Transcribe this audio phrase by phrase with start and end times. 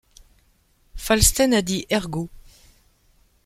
[0.95, 2.27] Falsten a dit:«Ergo».